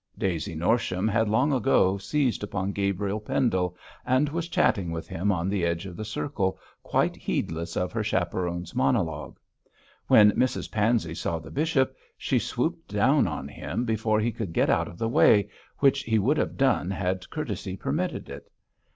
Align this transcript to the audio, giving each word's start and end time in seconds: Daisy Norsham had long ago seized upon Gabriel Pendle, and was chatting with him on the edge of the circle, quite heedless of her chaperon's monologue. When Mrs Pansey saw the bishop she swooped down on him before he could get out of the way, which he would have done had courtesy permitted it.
Daisy 0.17 0.55
Norsham 0.55 1.07
had 1.07 1.29
long 1.29 1.53
ago 1.53 1.95
seized 1.95 2.41
upon 2.41 2.71
Gabriel 2.71 3.19
Pendle, 3.19 3.77
and 4.03 4.29
was 4.29 4.47
chatting 4.47 4.89
with 4.89 5.07
him 5.07 5.31
on 5.31 5.47
the 5.47 5.63
edge 5.63 5.85
of 5.85 5.95
the 5.95 6.03
circle, 6.03 6.57
quite 6.81 7.15
heedless 7.15 7.77
of 7.77 7.91
her 7.91 8.03
chaperon's 8.03 8.73
monologue. 8.73 9.37
When 10.07 10.31
Mrs 10.31 10.71
Pansey 10.71 11.13
saw 11.13 11.37
the 11.37 11.51
bishop 11.51 11.95
she 12.17 12.39
swooped 12.39 12.87
down 12.87 13.27
on 13.27 13.47
him 13.47 13.85
before 13.85 14.19
he 14.19 14.31
could 14.31 14.53
get 14.53 14.71
out 14.71 14.87
of 14.87 14.97
the 14.97 15.07
way, 15.07 15.51
which 15.77 16.01
he 16.01 16.17
would 16.17 16.37
have 16.37 16.57
done 16.57 16.89
had 16.89 17.29
courtesy 17.29 17.77
permitted 17.77 18.27
it. 18.27 18.49